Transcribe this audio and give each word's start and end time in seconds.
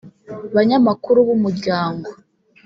Banyamakuru 0.55 1.19
b’umuryango 1.27 2.09